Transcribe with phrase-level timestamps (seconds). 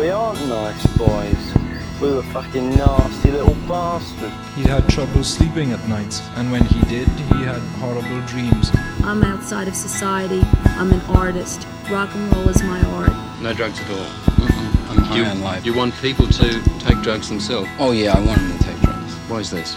[0.00, 1.54] We aren't nice boys.
[2.00, 4.32] We're a fucking nasty little bastard.
[4.56, 8.70] He had trouble sleeping at night, and when he did, he had horrible dreams.
[9.04, 10.40] I'm outside of society.
[10.78, 11.66] I'm an artist.
[11.90, 13.12] Rock and roll is my art.
[13.42, 14.06] No drugs at all.
[14.46, 14.90] Mm-mm.
[14.90, 15.66] I'm high You, on life.
[15.66, 17.68] you want people to take drugs themselves.
[17.78, 19.12] Oh yeah, I want them to take drugs.
[19.28, 19.76] Why is this?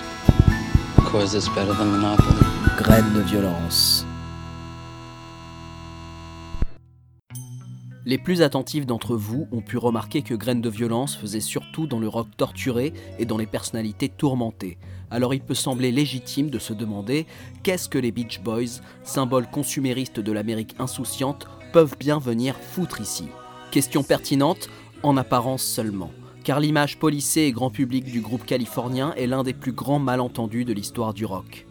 [0.95, 2.39] Because it's better than Monopoly.
[2.81, 4.02] Graines de violence.
[8.05, 11.99] Les plus attentifs d'entre vous ont pu remarquer que Graines de violence faisait surtout dans
[11.99, 14.77] le rock torturé et dans les personnalités tourmentées.
[15.09, 17.25] Alors il peut sembler légitime de se demander
[17.63, 23.27] qu'est-ce que les Beach Boys, symbole consumériste de l'Amérique insouciante, peuvent bien venir foutre ici?
[23.71, 24.69] Question pertinente,
[25.01, 26.11] en apparence seulement.
[26.43, 30.65] Car l'image policée et grand public du groupe californien est l'un des plus grands malentendus
[30.65, 31.65] de l'histoire du rock.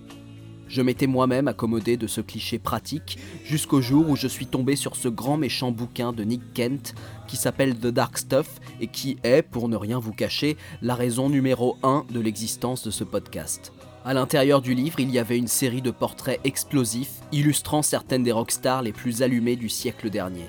[0.73, 4.97] Je m'étais moi-même accommodé de ce cliché pratique jusqu'au jour où je suis tombé sur
[4.97, 6.95] ce grand méchant bouquin de Nick Kent
[7.29, 11.29] qui s'appelle The Dark Stuff et qui est, pour ne rien vous cacher, la raison
[11.29, 13.75] numéro 1 de l'existence de ce podcast.
[14.07, 18.33] À l'intérieur du livre, il y avait une série de portraits explosifs illustrant certaines des
[18.33, 20.49] rockstars les plus allumées du siècle dernier.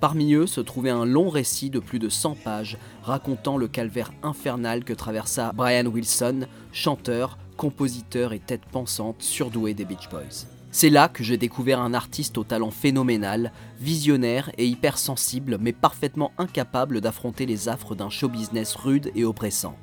[0.00, 4.12] Parmi eux se trouvait un long récit de plus de 100 pages racontant le calvaire
[4.22, 10.46] infernal que traversa Brian Wilson, chanteur, compositeur et tête pensante surdoué des Beach Boys.
[10.70, 16.32] C'est là que j'ai découvert un artiste au talent phénoménal, visionnaire et hypersensible, mais parfaitement
[16.38, 19.76] incapable d'affronter les affres d'un show business rude et oppressant.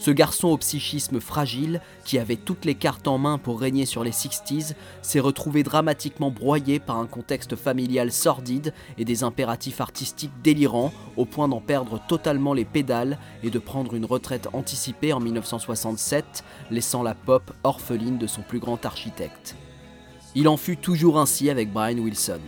[0.00, 4.02] Ce garçon au psychisme fragile, qui avait toutes les cartes en main pour régner sur
[4.02, 10.32] les 60s, s'est retrouvé dramatiquement broyé par un contexte familial sordide et des impératifs artistiques
[10.42, 15.20] délirants, au point d'en perdre totalement les pédales et de prendre une retraite anticipée en
[15.20, 19.54] 1967, laissant la pop orpheline de son plus grand architecte.
[20.34, 22.40] Il en fut toujours ainsi avec Brian Wilson.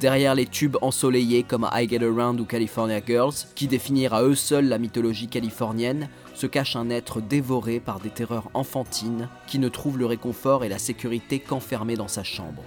[0.00, 4.36] Derrière les tubes ensoleillés comme I Get Around ou California Girls, qui définirent à eux
[4.36, 6.08] seuls la mythologie californienne,
[6.40, 10.70] se cache un être dévoré par des terreurs enfantines qui ne trouve le réconfort et
[10.70, 12.62] la sécurité qu'enfermé dans sa chambre.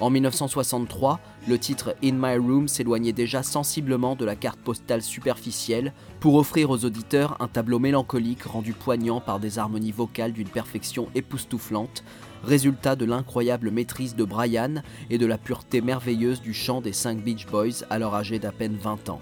[0.00, 1.18] En 1963,
[1.48, 6.68] le titre In My Room s'éloignait déjà sensiblement de la carte postale superficielle pour offrir
[6.68, 12.04] aux auditeurs un tableau mélancolique rendu poignant par des harmonies vocales d'une perfection époustouflante,
[12.44, 17.24] résultat de l'incroyable maîtrise de Brian et de la pureté merveilleuse du chant des 5
[17.24, 19.20] Beach Boys alors âgés d'à peine 20 ans.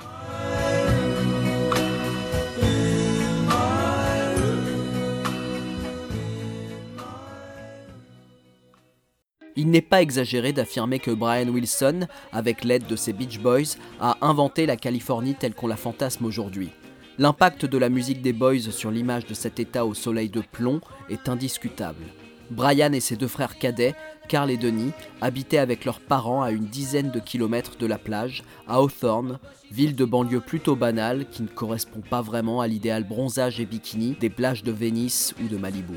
[9.57, 14.17] Il n'est pas exagéré d'affirmer que Brian Wilson, avec l'aide de ses Beach Boys, a
[14.21, 16.71] inventé la Californie telle qu'on la fantasme aujourd'hui.
[17.19, 20.81] L'impact de la musique des Boys sur l'image de cet état au soleil de plomb
[21.09, 22.05] est indiscutable.
[22.51, 23.95] Brian et ses deux frères cadets,
[24.29, 28.43] Carl et Denis, habitaient avec leurs parents à une dizaine de kilomètres de la plage,
[28.67, 29.39] à Hawthorne,
[29.71, 34.17] ville de banlieue plutôt banale qui ne correspond pas vraiment à l'idéal bronzage et bikini
[34.21, 35.95] des plages de Venise ou de Malibu.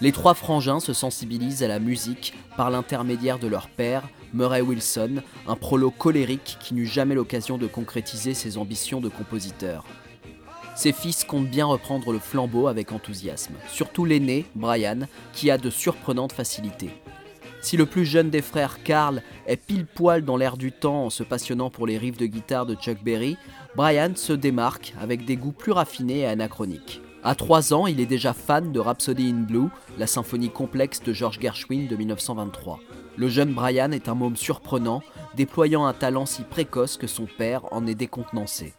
[0.00, 5.22] Les trois frangins se sensibilisent à la musique par l'intermédiaire de leur père, Murray Wilson,
[5.48, 9.84] un prolo colérique qui n'eut jamais l'occasion de concrétiser ses ambitions de compositeur.
[10.76, 15.00] Ses fils comptent bien reprendre le flambeau avec enthousiasme, surtout l'aîné, Brian,
[15.32, 16.90] qui a de surprenantes facilités.
[17.60, 21.10] Si le plus jeune des frères, Carl, est pile poil dans l'air du temps en
[21.10, 23.36] se passionnant pour les riffs de guitare de Chuck Berry,
[23.74, 27.00] Brian se démarque avec des goûts plus raffinés et anachroniques.
[27.24, 29.68] À 3 ans, il est déjà fan de Rhapsody in Blue,
[29.98, 32.78] la symphonie complexe de George Gershwin de 1923.
[33.16, 35.02] Le jeune Brian est un môme surprenant,
[35.34, 38.72] déployant un talent si précoce que son père en est décontenancé.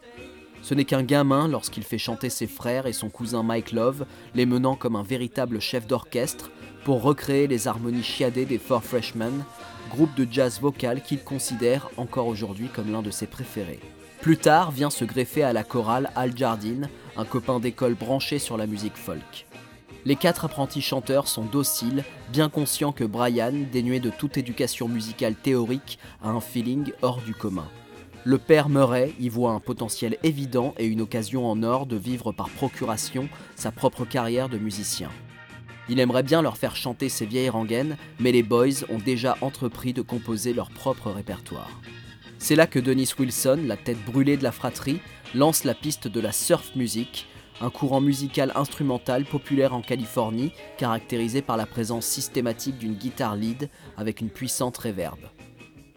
[0.62, 4.06] Ce n'est qu'un gamin lorsqu'il fait chanter ses frères et son cousin Mike Love,
[4.36, 6.50] les menant comme un véritable chef d'orchestre
[6.86, 9.44] pour recréer les harmonies chiadées des Four Freshmen,
[9.90, 13.82] groupe de jazz vocal qu'il considère encore aujourd'hui comme l'un de ses préférés.
[14.22, 16.90] Plus tard vient se greffer à la chorale Al Jardine,
[17.20, 19.46] un copain d'école branché sur la musique folk.
[20.06, 25.36] Les quatre apprentis chanteurs sont dociles, bien conscients que Brian, dénué de toute éducation musicale
[25.36, 27.68] théorique, a un feeling hors du commun.
[28.24, 32.32] Le père Murray y voit un potentiel évident et une occasion en or de vivre
[32.32, 35.10] par procuration sa propre carrière de musicien.
[35.90, 39.92] Il aimerait bien leur faire chanter ses vieilles rengaines, mais les boys ont déjà entrepris
[39.92, 41.82] de composer leur propre répertoire.
[42.42, 45.02] C'est là que Dennis Wilson, la tête brûlée de la fratrie,
[45.36, 47.28] lance la piste de la surf music,
[47.60, 53.70] un courant musical instrumental populaire en Californie, caractérisé par la présence systématique d'une guitare lead
[53.98, 55.28] avec une puissante réverbe.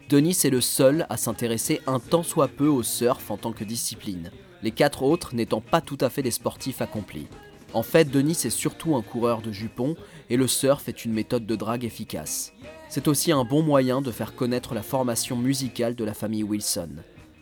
[0.09, 3.63] Denis est le seul à s'intéresser un tant soit peu au surf en tant que
[3.63, 4.29] discipline,
[4.61, 7.27] les quatre autres n'étant pas tout à fait des sportifs accomplis.
[7.73, 9.95] En fait, Denis est surtout un coureur de jupons
[10.29, 12.53] et le surf est une méthode de drague efficace.
[12.87, 16.89] C'est aussi un bon moyen de faire connaître la formation musicale de la famille Wilson.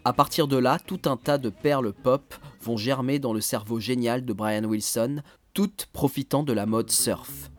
[0.06, 3.80] À partir de là, tout un tas de perles pop vont germer dans le cerveau
[3.80, 5.22] génial de Brian Wilson,
[5.54, 7.51] toutes profitant de la mode surf.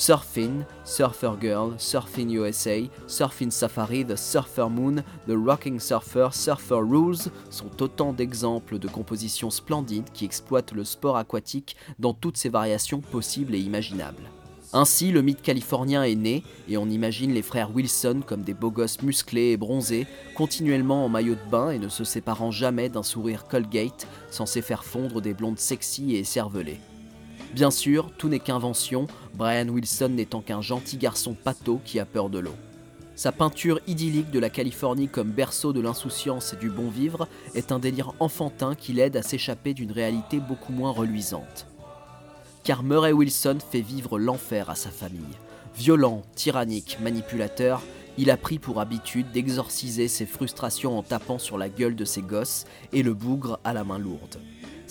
[0.00, 7.30] Surfing, Surfer Girl, Surfing USA, Surfing Safari, The Surfer Moon, The Rocking Surfer, Surfer Rules
[7.50, 13.02] sont autant d'exemples de compositions splendides qui exploitent le sport aquatique dans toutes ses variations
[13.02, 14.22] possibles et imaginables.
[14.72, 18.70] Ainsi, le mythe californien est né, et on imagine les frères Wilson comme des beaux
[18.70, 23.02] gosses musclés et bronzés, continuellement en maillot de bain et ne se séparant jamais d'un
[23.02, 26.80] sourire Colgate, censé faire fondre des blondes sexy et cervelées.
[27.54, 32.30] Bien sûr, tout n'est qu'invention, Brian Wilson n'étant qu'un gentil garçon pâteau qui a peur
[32.30, 32.54] de l'eau.
[33.16, 37.72] Sa peinture idyllique de la Californie comme berceau de l'insouciance et du bon vivre est
[37.72, 41.66] un délire enfantin qui l'aide à s'échapper d'une réalité beaucoup moins reluisante
[42.64, 45.36] car Murray Wilson fait vivre l'enfer à sa famille.
[45.76, 47.82] Violent, tyrannique, manipulateur,
[48.18, 52.22] il a pris pour habitude d'exorciser ses frustrations en tapant sur la gueule de ses
[52.22, 54.40] gosses et le bougre à la main lourde.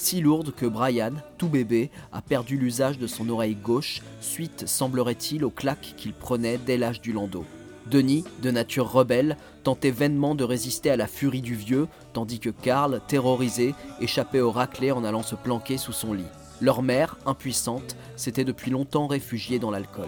[0.01, 5.43] Si lourde que Brian, tout bébé, a perdu l'usage de son oreille gauche suite, semblerait-il,
[5.43, 7.43] aux claques qu'il prenait dès l'âge du landau.
[7.91, 12.49] Denis, de nature rebelle, tentait vainement de résister à la furie du vieux, tandis que
[12.49, 16.23] Karl, terrorisé, échappait au raclé en allant se planquer sous son lit.
[16.61, 20.07] Leur mère, impuissante, s'était depuis longtemps réfugiée dans l'alcool.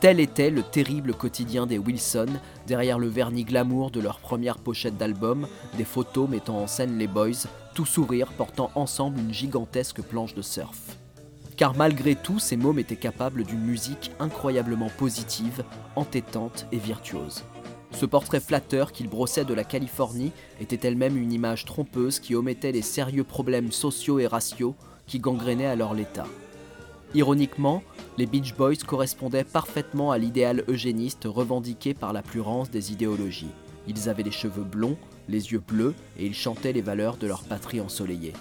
[0.00, 2.26] Tel était le terrible quotidien des Wilson,
[2.66, 5.46] derrière le vernis glamour de leur première pochette d'album,
[5.78, 10.42] des photos mettant en scène les boys, tout sourire portant ensemble une gigantesque planche de
[10.42, 10.96] surf.
[11.56, 15.64] Car malgré tout, ces mômes étaient capables d'une musique incroyablement positive,
[15.96, 17.44] entêtante et virtuose.
[17.92, 22.72] Ce portrait flatteur qu'ils brossaient de la Californie était elle-même une image trompeuse qui omettait
[22.72, 24.74] les sérieux problèmes sociaux et raciaux
[25.06, 26.26] qui gangrénaient alors l'État.
[27.14, 27.82] Ironiquement,
[28.16, 33.50] les Beach Boys correspondaient parfaitement à l'idéal eugéniste revendiqué par la plus rance des idéologies.
[33.86, 34.96] Ils avaient les cheveux blonds,
[35.28, 38.32] les yeux bleus et ils chantaient les valeurs de leur patrie ensoleillée.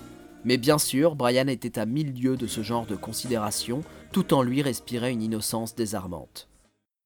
[0.43, 3.81] Mais bien sûr, Brian était à mille lieues de ce genre de considération,
[4.11, 6.47] tout en lui respirait une innocence désarmante.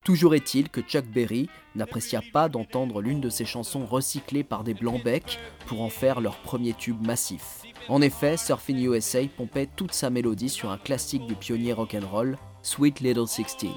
[0.06, 4.75] Toujours est-il que Chuck Berry n'apprécia pas d'entendre l'une de ses chansons recyclées par des
[4.75, 7.63] blancs-becs pour en faire leur premier tube massif.
[7.89, 13.00] En effet, Surfing USA pompait toute sa mélodie sur un classique du pionnier rock'n'roll, Sweet
[13.00, 13.71] Little Sixteen.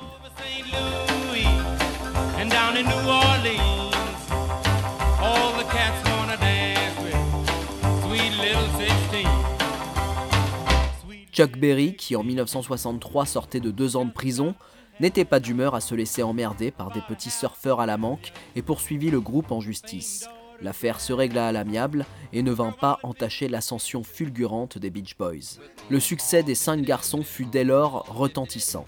[11.38, 14.56] Chuck Berry, qui en 1963 sortait de deux ans de prison,
[14.98, 18.62] n'était pas d'humeur à se laisser emmerder par des petits surfeurs à la manque et
[18.62, 20.28] poursuivit le groupe en justice.
[20.60, 25.60] L'affaire se régla à l'amiable et ne vint pas entacher l'ascension fulgurante des Beach Boys.
[25.90, 28.86] Le succès des cinq garçons fut dès lors retentissant.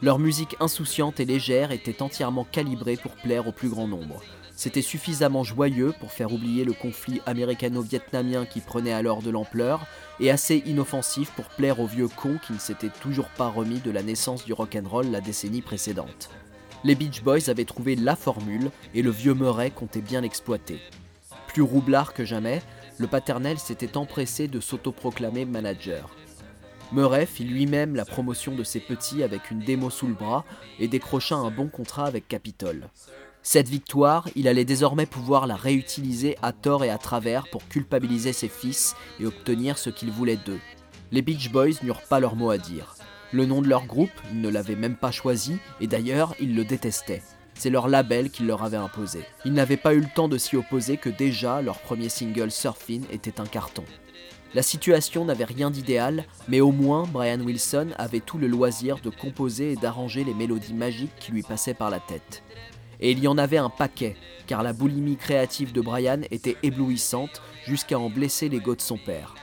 [0.00, 4.22] Leur musique insouciante et légère était entièrement calibrée pour plaire au plus grand nombre.
[4.60, 9.86] C'était suffisamment joyeux pour faire oublier le conflit américano-vietnamien qui prenait alors de l'ampleur,
[10.20, 13.90] et assez inoffensif pour plaire aux vieux cons qui ne s'étaient toujours pas remis de
[13.90, 16.28] la naissance du rock'n'roll la décennie précédente.
[16.84, 20.78] Les Beach Boys avaient trouvé la formule, et le vieux Murray comptait bien l'exploiter.
[21.46, 22.60] Plus roublard que jamais,
[22.98, 26.14] le paternel s'était empressé de s'autoproclamer manager.
[26.92, 30.44] Murray fit lui-même la promotion de ses petits avec une démo sous le bras
[30.78, 32.90] et décrocha un bon contrat avec Capitol.
[33.42, 38.34] Cette victoire, il allait désormais pouvoir la réutiliser à tort et à travers pour culpabiliser
[38.34, 40.60] ses fils et obtenir ce qu'il voulait d'eux.
[41.10, 42.94] Les Beach Boys n'eurent pas leur mot à dire.
[43.32, 46.64] Le nom de leur groupe, ils ne l'avaient même pas choisi, et d'ailleurs, ils le
[46.64, 47.22] détestaient.
[47.54, 49.20] C'est leur label qu'ils leur avait imposé.
[49.44, 53.04] Ils n'avaient pas eu le temps de s'y opposer que déjà leur premier single Surfing
[53.10, 53.84] était un carton.
[54.52, 59.10] La situation n'avait rien d'idéal, mais au moins Brian Wilson avait tout le loisir de
[59.10, 62.42] composer et d'arranger les mélodies magiques qui lui passaient par la tête.
[63.00, 64.16] Et il y en avait un paquet,
[64.46, 69.34] car la boulimie créative de Brian était éblouissante jusqu'à en blesser l'ego de son père.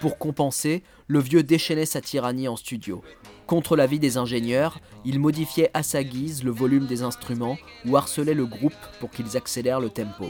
[0.00, 3.02] Pour compenser, le vieux déchaînait sa tyrannie en studio.
[3.46, 8.34] Contre l'avis des ingénieurs, il modifiait à sa guise le volume des instruments ou harcelait
[8.34, 10.26] le groupe pour qu'ils accélèrent le tempo.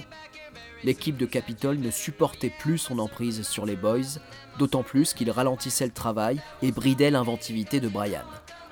[0.83, 4.21] L'équipe de Capitol ne supportait plus son emprise sur les boys,
[4.59, 8.25] d'autant plus qu'il ralentissait le travail et bridait l'inventivité de Brian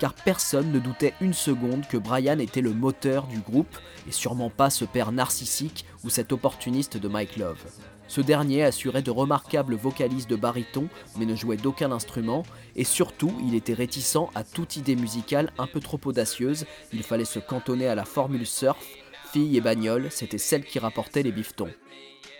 [0.03, 3.79] car personne ne doutait une seconde que Brian était le moteur du groupe,
[4.09, 7.63] et sûrement pas ce père narcissique ou cet opportuniste de Mike Love.
[8.09, 12.43] Ce dernier assurait de remarquables vocalises de baryton, mais ne jouait d'aucun instrument,
[12.75, 17.25] et surtout, il était réticent à toute idée musicale un peu trop audacieuse, il fallait
[17.25, 18.85] se cantonner à la formule surf,
[19.31, 21.71] fille et bagnole, c'était celle qui rapportait les biftons.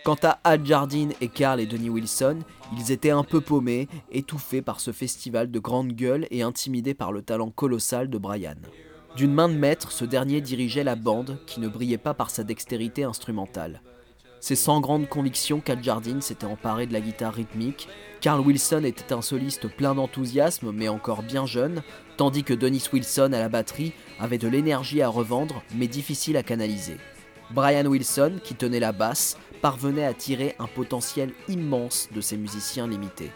[0.05, 2.41] Quant à Al Jardine et Carl et Denis Wilson,
[2.77, 7.13] ils étaient un peu paumés, étouffés par ce festival de grandes gueules et intimidés par
[7.13, 8.57] le talent colossal de Brian.
[9.15, 12.43] D'une main de maître, ce dernier dirigeait la bande, qui ne brillait pas par sa
[12.43, 13.81] dextérité instrumentale.
[14.41, 17.87] C'est sans grande conviction qu'Al Jardine s'était emparé de la guitare rythmique.
[18.21, 21.81] Carl Wilson était un soliste plein d'enthousiasme, mais encore bien jeune,
[22.17, 26.43] tandis que Dennis Wilson à la batterie avait de l'énergie à revendre, mais difficile à
[26.43, 26.97] canaliser.
[27.55, 32.87] Brian Wilson, qui tenait la basse, parvenait à tirer un potentiel immense de ses musiciens
[32.87, 33.31] limités.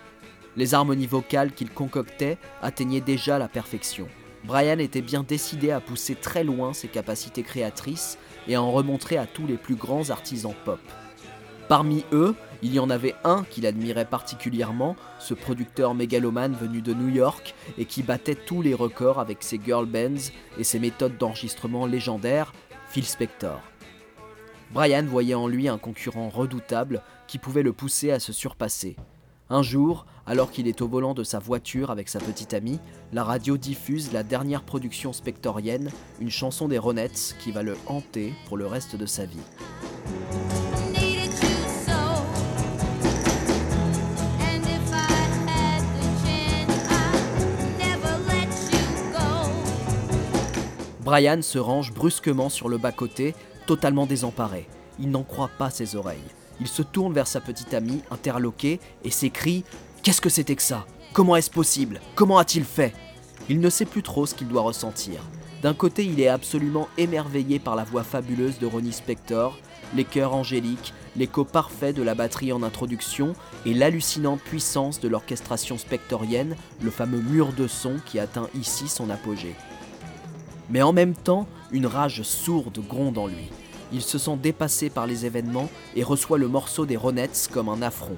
[0.56, 4.08] Les harmonies vocales qu'il concoctait atteignaient déjà la perfection.
[4.44, 8.16] Brian était bien décidé à pousser très loin ses capacités créatrices
[8.48, 10.80] et à en remontrer à tous les plus grands artisans pop.
[11.68, 16.94] Parmi eux, il y en avait un qu'il admirait particulièrement, ce producteur mégalomane venu de
[16.94, 21.18] New York et qui battait tous les records avec ses girl bands et ses méthodes
[21.18, 22.54] d'enregistrement légendaires,
[22.88, 23.60] Phil Spector.
[24.72, 28.96] Brian voyait en lui un concurrent redoutable qui pouvait le pousser à se surpasser.
[29.48, 32.80] Un jour, alors qu'il est au volant de sa voiture avec sa petite amie,
[33.12, 38.34] la radio diffuse la dernière production spectorienne, une chanson des Ronettes qui va le hanter
[38.48, 39.38] pour le reste de sa vie.
[51.06, 54.68] Brian se range brusquement sur le bas-côté, totalement désemparé.
[54.98, 56.18] Il n'en croit pas ses oreilles.
[56.60, 59.64] Il se tourne vers sa petite amie, interloqué, et s'écrie
[60.02, 60.86] Qu'est-ce que c'était que ça?
[61.12, 62.00] Comment est-ce possible?
[62.14, 62.94] Comment a-t-il fait?
[63.48, 65.20] Il ne sait plus trop ce qu'il doit ressentir.
[65.62, 69.58] D'un côté, il est absolument émerveillé par la voix fabuleuse de Ronnie Spector,
[69.94, 73.32] les chœurs angéliques, l'écho parfait de la batterie en introduction
[73.64, 79.10] et l'hallucinante puissance de l'orchestration spectorienne, le fameux mur de son qui atteint ici son
[79.10, 79.54] apogée.
[80.70, 83.50] Mais en même temps, une rage sourde gronde en lui.
[83.92, 87.82] Il se sent dépassé par les événements et reçoit le morceau des Ronettes comme un
[87.82, 88.16] affront.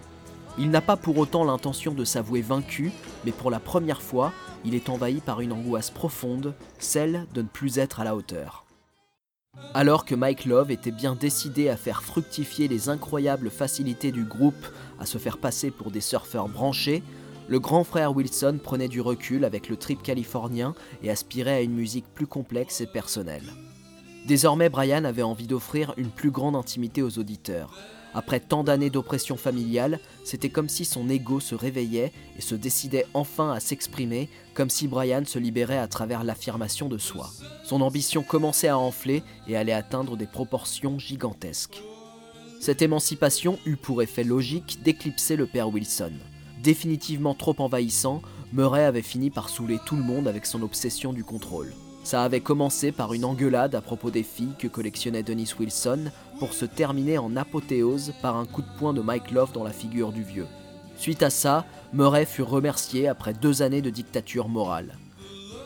[0.59, 2.91] Il n'a pas pour autant l'intention de s'avouer vaincu,
[3.25, 4.33] mais pour la première fois,
[4.65, 8.65] il est envahi par une angoisse profonde, celle de ne plus être à la hauteur.
[9.75, 14.67] Alors que Mike Love était bien décidé à faire fructifier les incroyables facilités du groupe
[14.99, 17.03] à se faire passer pour des surfeurs branchés,
[17.49, 21.73] le grand frère Wilson prenait du recul avec le trip californien et aspirait à une
[21.73, 23.55] musique plus complexe et personnelle.
[24.27, 27.75] Désormais, Brian avait envie d'offrir une plus grande intimité aux auditeurs.
[28.13, 33.07] Après tant d'années d'oppression familiale, c'était comme si son ego se réveillait et se décidait
[33.15, 37.31] enfin à s'exprimer, comme si Brian se libérait à travers l'affirmation de soi.
[37.65, 41.83] Son ambition commençait à enfler et allait atteindre des proportions gigantesques.
[42.61, 46.13] Cette émancipation eut pour effet logique d'éclipser le père Wilson.
[46.63, 48.21] Définitivement trop envahissant,
[48.53, 51.73] Murray avait fini par saouler tout le monde avec son obsession du contrôle.
[52.03, 56.55] Ça avait commencé par une engueulade à propos des filles que collectionnait Dennis Wilson, pour
[56.55, 60.13] se terminer en apothéose par un coup de poing de Mike Love dans la figure
[60.13, 60.47] du vieux.
[60.97, 64.97] Suite à ça, Murray fut remercié après deux années de dictature morale.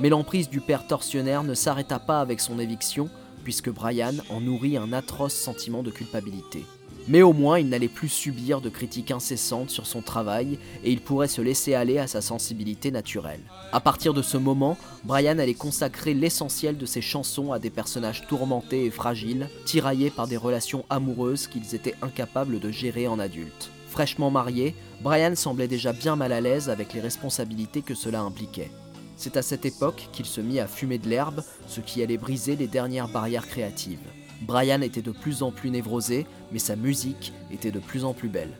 [0.01, 3.09] Mais l'emprise du père tortionnaire ne s'arrêta pas avec son éviction,
[3.45, 6.65] puisque Brian en nourrit un atroce sentiment de culpabilité.
[7.09, 11.01] Mais au moins, il n'allait plus subir de critiques incessantes sur son travail et il
[11.01, 13.41] pourrait se laisser aller à sa sensibilité naturelle.
[13.73, 18.27] À partir de ce moment, Brian allait consacrer l'essentiel de ses chansons à des personnages
[18.29, 23.71] tourmentés et fragiles, tiraillés par des relations amoureuses qu'ils étaient incapables de gérer en adultes.
[23.89, 28.71] Fraîchement marié, Brian semblait déjà bien mal à l'aise avec les responsabilités que cela impliquait.
[29.17, 32.57] C'est à cette époque qu'il se mit à fumer de l'herbe, ce qui allait briser
[32.57, 34.01] les dernières barrières créatives.
[34.43, 38.29] Brian était de plus en plus névrosé, mais sa musique était de plus en plus
[38.29, 38.53] belle.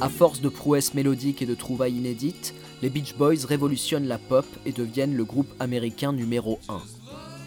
[0.00, 4.46] À force de prouesses mélodiques et de trouvailles inédites, les Beach Boys révolutionnent la pop
[4.66, 6.80] et deviennent le groupe américain numéro 1.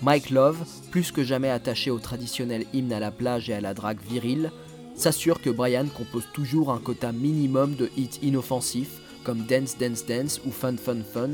[0.03, 0.57] Mike Love,
[0.89, 4.51] plus que jamais attaché au traditionnel hymne à la plage et à la drague virile,
[4.95, 10.39] s'assure que Brian compose toujours un quota minimum de hits inoffensifs comme Dance Dance Dance
[10.45, 11.31] ou Fun Fun Fun,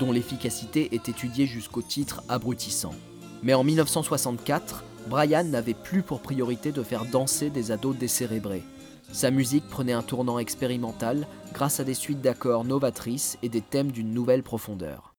[0.00, 2.94] dont l'efficacité est étudiée jusqu'au titre abrutissant.
[3.42, 8.62] Mais en 1964, Brian n'avait plus pour priorité de faire danser des ados décérébrés.
[9.12, 13.92] Sa musique prenait un tournant expérimental grâce à des suites d'accords novatrices et des thèmes
[13.92, 15.14] d'une nouvelle profondeur.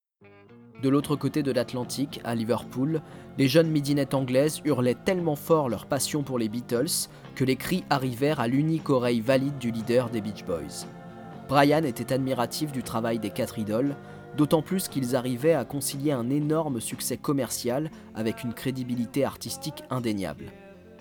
[0.81, 3.01] De l'autre côté de l'Atlantique, à Liverpool,
[3.37, 7.83] les jeunes midinettes anglaises hurlaient tellement fort leur passion pour les Beatles que les cris
[7.89, 10.85] arrivèrent à l'unique oreille valide du leader des Beach Boys.
[11.47, 13.95] Brian était admiratif du travail des quatre idoles,
[14.35, 20.45] d'autant plus qu'ils arrivaient à concilier un énorme succès commercial avec une crédibilité artistique indéniable.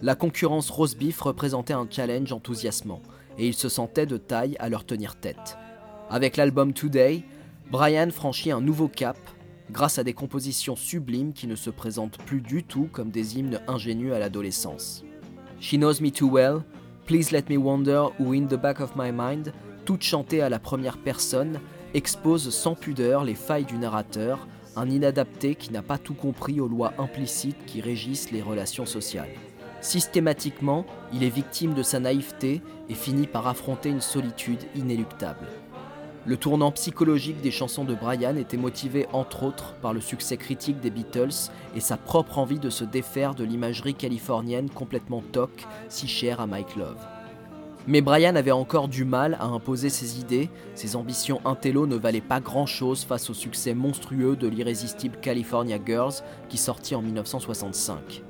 [0.02, 3.00] La concurrence Rose Beef représentait un challenge enthousiasmant,
[3.38, 5.56] et il se sentait de taille à leur tenir tête.
[6.10, 7.24] Avec l'album Today,
[7.70, 9.16] Brian franchit un nouveau cap
[9.70, 13.60] grâce à des compositions sublimes qui ne se présentent plus du tout comme des hymnes
[13.66, 15.04] ingénus à l'adolescence.
[15.58, 16.58] She Knows Me Too Well,
[17.06, 19.52] Please Let Me Wonder ou In the Back of My Mind,
[19.84, 21.60] toutes chantées à la première personne,
[21.94, 26.68] expose sans pudeur les failles du narrateur, un inadapté qui n'a pas tout compris aux
[26.68, 29.30] lois implicites qui régissent les relations sociales.
[29.80, 35.46] Systématiquement, il est victime de sa naïveté et finit par affronter une solitude inéluctable.
[36.26, 40.80] Le tournant psychologique des chansons de Brian était motivé entre autres par le succès critique
[40.80, 46.08] des Beatles et sa propre envie de se défaire de l'imagerie californienne complètement toc, si
[46.08, 47.13] chère à Mike Love.
[47.86, 52.22] Mais Brian avait encore du mal à imposer ses idées, ses ambitions intello ne valaient
[52.22, 56.14] pas grand-chose face au succès monstrueux de l'irrésistible California Girls
[56.48, 58.22] qui sortit en 1965.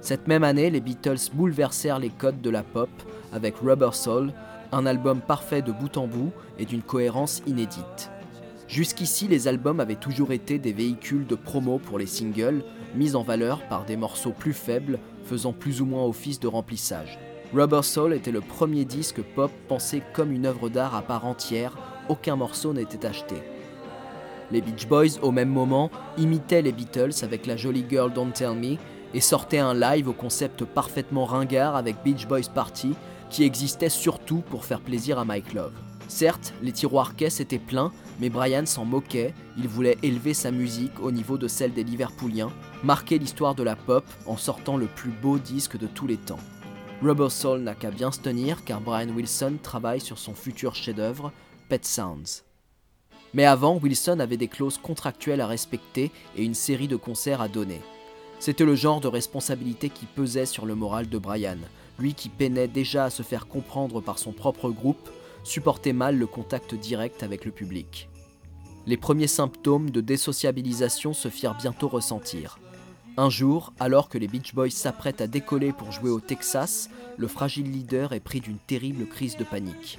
[0.00, 2.88] Cette même année, les Beatles bouleversèrent les codes de la pop
[3.34, 4.32] avec Rubber Soul,
[4.72, 8.10] un album parfait de bout en bout et d'une cohérence inédite.
[8.66, 13.22] Jusqu'ici, les albums avaient toujours été des véhicules de promo pour les singles, mis en
[13.22, 17.18] valeur par des morceaux plus faibles, faisant plus ou moins office de remplissage.
[17.52, 21.76] Rubber Soul était le premier disque pop pensé comme une œuvre d'art à part entière,
[22.08, 23.34] aucun morceau n'était acheté.
[24.52, 28.54] Les Beach Boys, au même moment, imitaient les Beatles avec la jolie Girl Don't Tell
[28.54, 28.76] Me
[29.14, 32.94] et sortaient un live au concept parfaitement ringard avec Beach Boys Party
[33.30, 35.72] qui existait surtout pour faire plaisir à Mike Love.
[36.06, 37.90] Certes, les tiroirs caisses étaient pleins,
[38.20, 42.50] mais Brian s'en moquait, il voulait élever sa musique au niveau de celle des Liverpooliens,
[42.84, 46.38] marquer l'histoire de la pop en sortant le plus beau disque de tous les temps.
[47.02, 51.32] Rubber Soul n'a qu'à bien se tenir car Brian Wilson travaille sur son futur chef-d'œuvre,
[51.70, 52.44] Pet Sounds.
[53.32, 57.48] Mais avant, Wilson avait des clauses contractuelles à respecter et une série de concerts à
[57.48, 57.80] donner.
[58.38, 61.58] C'était le genre de responsabilité qui pesait sur le moral de Brian,
[61.98, 65.10] lui qui peinait déjà à se faire comprendre par son propre groupe,
[65.42, 68.10] supportait mal le contact direct avec le public.
[68.86, 72.58] Les premiers symptômes de désociabilisation se firent bientôt ressentir.
[73.20, 77.28] Un jour, alors que les Beach Boys s'apprêtent à décoller pour jouer au Texas, le
[77.28, 79.98] fragile leader est pris d'une terrible crise de panique.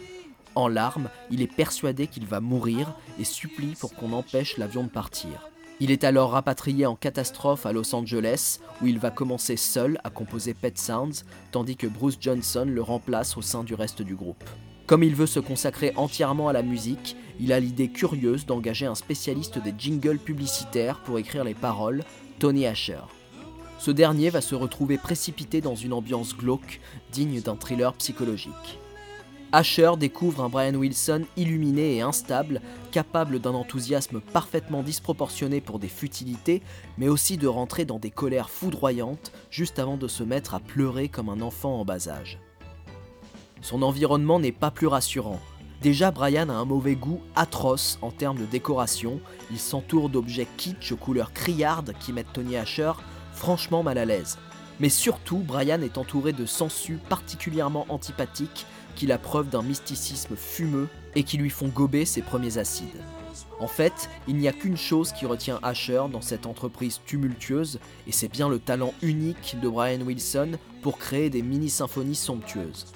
[0.55, 4.89] En larmes, il est persuadé qu'il va mourir et supplie pour qu'on empêche l'avion de
[4.89, 5.51] partir.
[5.79, 10.09] Il est alors rapatrié en catastrophe à Los Angeles, où il va commencer seul à
[10.09, 14.43] composer Pet Sounds, tandis que Bruce Johnson le remplace au sein du reste du groupe.
[14.87, 18.95] Comme il veut se consacrer entièrement à la musique, il a l'idée curieuse d'engager un
[18.95, 22.03] spécialiste des jingles publicitaires pour écrire les paroles,
[22.41, 23.01] Tony Asher.
[23.77, 28.79] Ce dernier va se retrouver précipité dans une ambiance glauque, digne d'un thriller psychologique.
[29.51, 32.59] Asher découvre un Brian Wilson illuminé et instable,
[32.91, 36.63] capable d'un enthousiasme parfaitement disproportionné pour des futilités,
[36.97, 41.09] mais aussi de rentrer dans des colères foudroyantes juste avant de se mettre à pleurer
[41.09, 42.39] comme un enfant en bas âge.
[43.61, 45.39] Son environnement n'est pas plus rassurant.
[45.81, 49.19] Déjà, Brian a un mauvais goût atroce en termes de décoration.
[49.49, 52.91] Il s'entoure d'objets kitsch aux couleurs criardes qui mettent Tony Asher
[53.33, 54.37] franchement mal à l'aise.
[54.79, 60.87] Mais surtout, Brian est entouré de sangsues particulièrement antipathiques qui la preuve d'un mysticisme fumeux
[61.15, 63.01] et qui lui font gober ses premiers acides.
[63.59, 68.11] En fait, il n'y a qu'une chose qui retient Asher dans cette entreprise tumultueuse, et
[68.11, 72.87] c'est bien le talent unique de Brian Wilson pour créer des mini-symphonies somptueuses.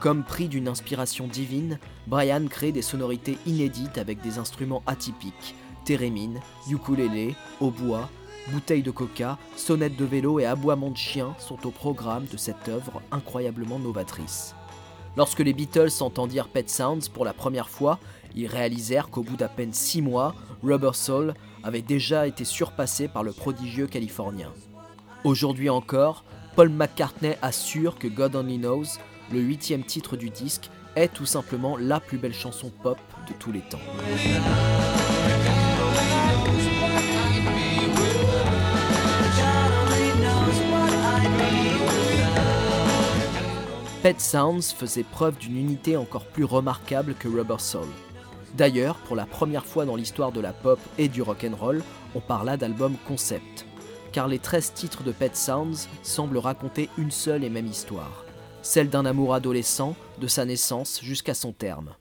[0.00, 6.40] Comme pris d'une inspiration divine, Brian crée des sonorités inédites avec des instruments atypiques, thérémine,
[6.70, 8.08] ukulélé, hautbois,
[8.50, 12.66] bouteilles de coca, sonnettes de vélo et aboiements de chiens sont au programme de cette
[12.70, 14.54] œuvre incroyablement novatrice.
[15.18, 17.98] Lorsque les Beatles entendirent Pet Sounds pour la première fois,
[18.34, 23.22] ils réalisèrent qu'au bout d'à peine six mois, Rubber Soul avait déjà été surpassé par
[23.22, 24.50] le prodigieux californien.
[25.24, 26.24] Aujourd'hui encore,
[26.56, 28.98] Paul McCartney assure que God Only Knows,
[29.32, 33.52] le huitième titre du disque, est tout simplement la plus belle chanson pop de tous
[33.52, 33.78] les temps.
[44.02, 47.86] Pet Sounds faisait preuve d'une unité encore plus remarquable que Rubber Soul.
[48.54, 51.82] D'ailleurs, pour la première fois dans l'histoire de la pop et du rock'n'roll,
[52.14, 53.66] on parla d'album concept,
[54.10, 58.24] car les 13 titres de Pet Sounds semblent raconter une seule et même histoire,
[58.62, 61.94] celle d'un amour adolescent, de sa naissance jusqu'à son terme.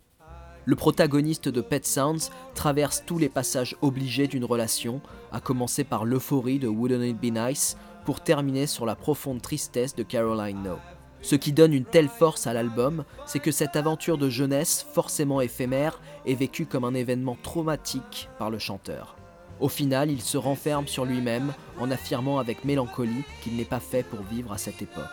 [0.65, 6.05] Le protagoniste de Pet Sounds traverse tous les passages obligés d'une relation, à commencer par
[6.05, 10.77] l'euphorie de Wouldn't It Be Nice, pour terminer sur la profonde tristesse de Caroline No.
[11.21, 15.41] Ce qui donne une telle force à l'album, c'est que cette aventure de jeunesse, forcément
[15.41, 19.15] éphémère, est vécue comme un événement traumatique par le chanteur.
[19.59, 24.03] Au final, il se renferme sur lui-même en affirmant avec mélancolie qu'il n'est pas fait
[24.03, 25.05] pour vivre à cette époque.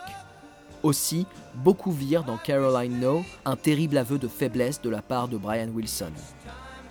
[0.83, 5.37] Aussi, beaucoup virent dans Caroline No un terrible aveu de faiblesse de la part de
[5.37, 6.11] Brian Wilson.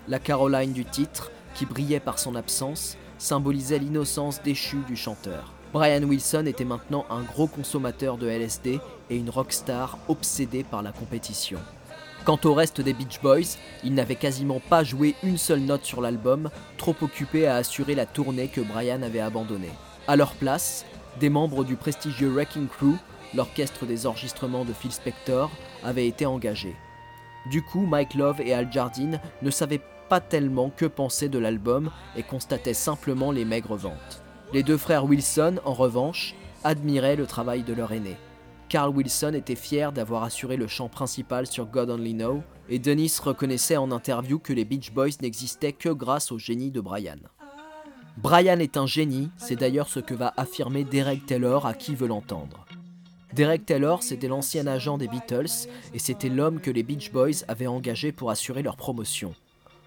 [0.09, 5.53] La Caroline du titre, qui brillait par son absence, symbolisait l'innocence déchue du chanteur.
[5.73, 10.93] Brian Wilson était maintenant un gros consommateur de LSD et une rockstar obsédée par la
[10.93, 11.59] compétition.
[12.25, 16.01] Quant au reste des Beach Boys, ils n'avaient quasiment pas joué une seule note sur
[16.01, 19.71] l'album, trop occupés à assurer la tournée que Brian avait abandonnée.
[20.09, 20.85] À leur place,
[21.21, 22.97] des membres du prestigieux Wrecking Crew,
[23.35, 25.51] l'orchestre des enregistrements de Phil Spector,
[25.85, 26.77] avaient été engagés.
[27.51, 31.91] Du coup, Mike Love et Al Jardine ne savaient pas tellement que penser de l'album
[32.17, 34.23] et constataient simplement les maigres ventes.
[34.53, 36.35] Les deux frères Wilson, en revanche,
[36.65, 38.17] admiraient le travail de leur aîné.
[38.69, 43.19] Carl Wilson était fier d'avoir assuré le chant principal sur God Only Know, et Dennis
[43.23, 47.19] reconnaissait en interview que les Beach Boys n'existaient que grâce au génie de Brian.
[48.17, 52.09] Brian est un génie, c'est d'ailleurs ce que va affirmer Derek Taylor à qui veut
[52.09, 52.66] l'entendre.
[53.37, 57.67] Derek Taylor, c'était l'ancien agent des Beatles et c'était l'homme que les Beach Boys avaient
[57.67, 59.35] engagé pour assurer leur promotion.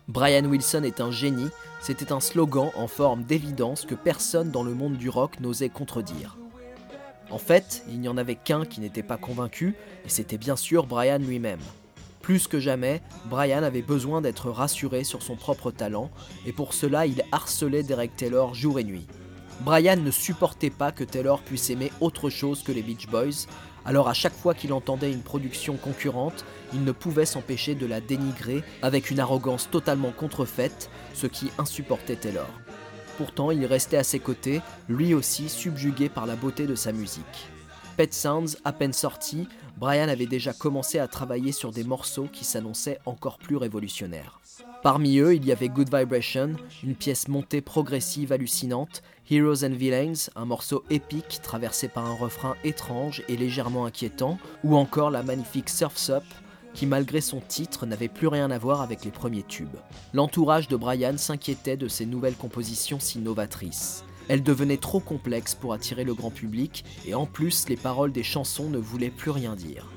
[0.08, 1.50] Brian Wilson est un génie,
[1.82, 6.38] c'était un slogan en forme d'évidence que personne dans le monde du rock n'osait contredire.
[7.32, 9.74] En fait, il n'y en avait qu'un qui n'était pas convaincu,
[10.06, 11.58] et c'était bien sûr Brian lui-même.
[12.22, 16.12] Plus que jamais, Brian avait besoin d'être rassuré sur son propre talent,
[16.46, 19.08] et pour cela il harcelait Derek Taylor jour et nuit.
[19.62, 23.46] Brian ne supportait pas que Taylor puisse aimer autre chose que les Beach Boys,
[23.86, 28.02] alors à chaque fois qu'il entendait une production concurrente, il ne pouvait s'empêcher de la
[28.02, 32.50] dénigrer avec une arrogance totalement contrefaite, ce qui insupportait Taylor.
[33.18, 37.50] Pourtant, il restait à ses côtés, lui aussi subjugué par la beauté de sa musique.
[37.98, 42.46] Pet Sounds, à peine sorti, Brian avait déjà commencé à travailler sur des morceaux qui
[42.46, 44.40] s'annonçaient encore plus révolutionnaires.
[44.82, 50.30] Parmi eux, il y avait Good Vibration, une pièce montée progressive hallucinante, Heroes and Villains,
[50.38, 55.68] un morceau épique traversé par un refrain étrange et légèrement inquiétant, ou encore la magnifique
[55.68, 56.24] Surf's Up,
[56.74, 59.76] qui malgré son titre n'avait plus rien à voir avec les premiers tubes.
[60.14, 64.06] L'entourage de Brian s'inquiétait de ces nouvelles compositions si novatrices.
[64.30, 68.24] Elles devenaient trop complexes pour attirer le grand public et en plus les paroles des
[68.24, 69.88] chansons ne voulaient plus rien dire.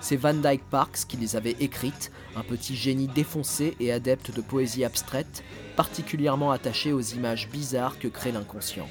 [0.00, 4.40] C'est Van Dyke Parks qui les avait écrites, un petit génie défoncé et adepte de
[4.40, 5.42] poésie abstraite,
[5.76, 8.88] particulièrement attaché aux images bizarres que crée l'inconscient.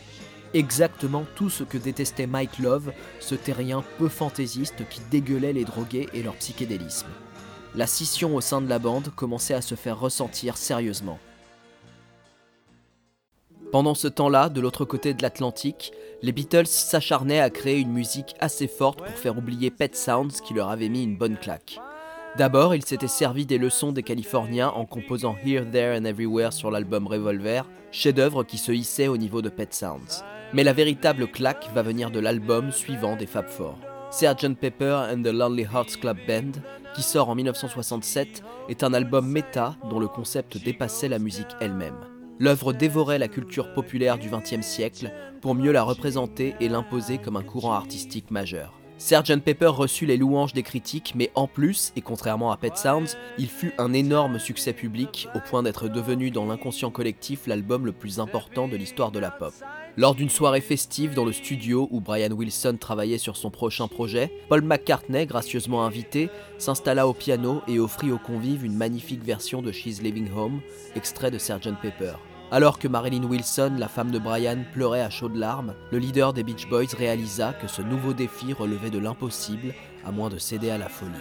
[0.53, 6.09] Exactement tout ce que détestait Mike Love, ce terrien peu fantaisiste qui dégueulait les drogués
[6.13, 7.07] et leur psychédélisme.
[7.75, 11.19] La scission au sein de la bande commençait à se faire ressentir sérieusement.
[13.73, 18.35] Pendant ce temps-là, de l'autre côté de l'Atlantique, les Beatles s'acharnaient à créer une musique
[18.39, 21.79] assez forte pour faire oublier Pet Sounds qui leur avait mis une bonne claque.
[22.37, 26.69] D'abord, ils s'étaient servi des leçons des Californiens en composant Here, There and Everywhere sur
[26.69, 30.23] l'album Revolver, chef-d'œuvre qui se hissait au niveau de Pet Sounds.
[30.53, 33.79] Mais la véritable claque va venir de l'album suivant des Fab Four.
[34.11, 34.53] Sgt.
[34.53, 36.61] Pepper and the Lonely Hearts Club Band,
[36.93, 42.12] qui sort en 1967, est un album méta dont le concept dépassait la musique elle-même.
[42.39, 47.37] L'œuvre dévorait la culture populaire du XXe siècle pour mieux la représenter et l'imposer comme
[47.37, 48.73] un courant artistique majeur.
[48.97, 49.41] Sgt.
[49.43, 53.49] Pepper reçut les louanges des critiques, mais en plus, et contrairement à Pet Sounds, il
[53.49, 58.19] fut un énorme succès public, au point d'être devenu dans l'inconscient collectif l'album le plus
[58.19, 59.53] important de l'histoire de la pop.
[59.95, 64.31] Lors d'une soirée festive dans le studio où Brian Wilson travaillait sur son prochain projet,
[64.49, 69.71] Paul McCartney, gracieusement invité, s'installa au piano et offrit aux convives une magnifique version de
[69.71, 70.61] She's Living Home,
[70.95, 71.75] extrait de Sgt.
[71.79, 72.13] Pepper.
[72.49, 76.43] Alors que Marilyn Wilson, la femme de Brian, pleurait à chaudes larmes, le leader des
[76.43, 80.79] Beach Boys réalisa que ce nouveau défi relevait de l'impossible, à moins de céder à
[80.79, 81.11] la folie.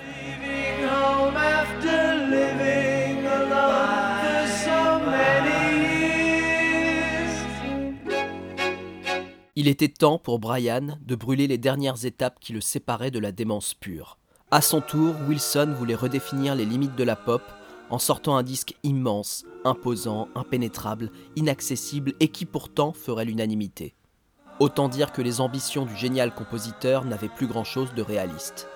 [9.54, 13.32] Il était temps pour Brian de brûler les dernières étapes qui le séparaient de la
[13.32, 14.16] démence pure.
[14.50, 17.42] À son tour, Wilson voulait redéfinir les limites de la pop
[17.90, 23.94] en sortant un disque immense, imposant, impénétrable, inaccessible et qui pourtant ferait l'unanimité.
[24.58, 28.68] Autant dire que les ambitions du génial compositeur n'avaient plus grand-chose de réaliste.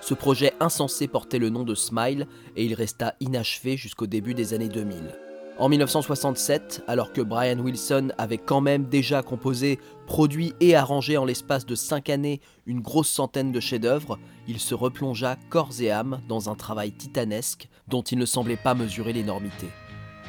[0.00, 2.26] Ce projet insensé portait le nom de Smile
[2.56, 5.27] et il resta inachevé jusqu'au début des années 2000.
[5.58, 11.24] En 1967, alors que Brian Wilson avait quand même déjà composé, produit et arrangé en
[11.24, 16.20] l'espace de 5 années une grosse centaine de chefs-d'œuvre, il se replongea corps et âme
[16.28, 19.66] dans un travail titanesque dont il ne semblait pas mesurer l'énormité.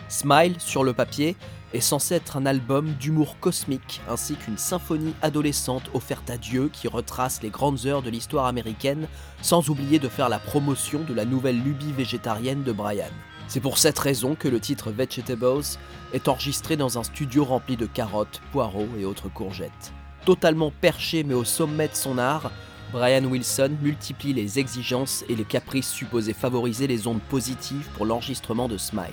[0.08, 1.36] Smile, sur le papier,
[1.76, 6.88] est censé être un album d'humour cosmique ainsi qu'une symphonie adolescente offerte à Dieu qui
[6.88, 9.08] retrace les grandes heures de l'histoire américaine
[9.44, 13.14] sans oublier de faire la promotion de la nouvelle lubie végétarienne de Brian.
[13.50, 15.64] C'est pour cette raison que le titre Vegetables
[16.14, 19.92] est enregistré dans un studio rempli de carottes, poireaux et autres courgettes.
[20.24, 22.52] Totalement perché mais au sommet de son art,
[22.92, 28.68] Brian Wilson multiplie les exigences et les caprices supposés favoriser les ondes positives pour l'enregistrement
[28.68, 29.08] de Smile.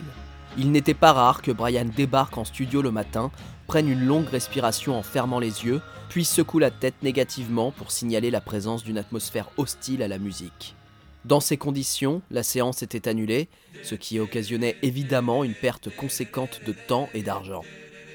[0.59, 3.31] Il n'était pas rare que Brian débarque en studio le matin,
[3.67, 8.31] prenne une longue respiration en fermant les yeux, puis secoue la tête négativement pour signaler
[8.31, 10.77] la présence d'une atmosphère hostile à la musique.
[11.27, 13.49] Dans ces conditions, la séance était annulée,
[13.83, 17.63] ce qui occasionnait évidemment une perte conséquente de temps et d'argent.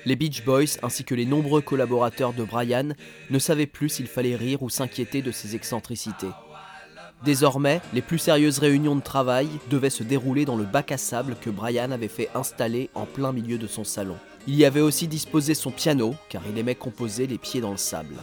[0.05, 2.93] Les Beach Boys ainsi que les nombreux collaborateurs de Brian
[3.29, 6.31] ne savaient plus s'il fallait rire ou s'inquiéter de ses excentricités.
[7.25, 11.35] Désormais, les plus sérieuses réunions de travail devaient se dérouler dans le bac à sable
[11.35, 14.15] que Brian avait fait installer en plein milieu de son salon.
[14.47, 17.77] Il y avait aussi disposé son piano, car il aimait composer les pieds dans le
[17.77, 18.15] sable.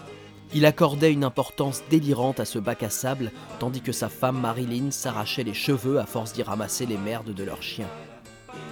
[0.54, 4.90] Il accordait une importance délirante à ce bac à sable, tandis que sa femme Marilyn
[4.90, 7.86] s'arrachait les cheveux à force d'y ramasser les merdes de leur chien.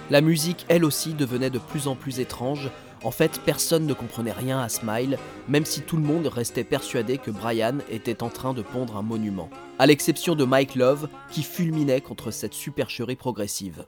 [0.09, 2.71] La musique, elle aussi, devenait de plus en plus étrange.
[3.03, 7.19] En fait, personne ne comprenait rien à Smile, même si tout le monde restait persuadé
[7.19, 9.51] que Brian était en train de pondre un monument.
[9.77, 13.85] À l'exception de Mike Love, qui fulminait contre cette supercherie progressive.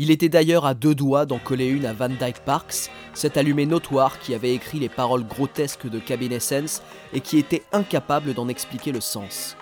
[0.00, 3.66] Il était d'ailleurs à deux doigts d'en coller une à Van Dyke Parks, cet allumé
[3.66, 6.82] notoire qui avait écrit les paroles grotesques de Cabin Essence
[7.12, 9.56] et qui était incapable d'en expliquer le sens.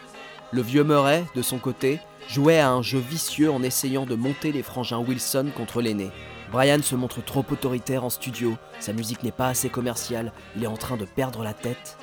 [0.52, 4.52] Le vieux Murray, de son côté, jouait à un jeu vicieux en essayant de monter
[4.52, 6.10] les frangins Wilson contre l'aîné.
[6.52, 10.68] Brian se montre trop autoritaire en studio, sa musique n'est pas assez commerciale, il est
[10.68, 11.96] en train de perdre la tête.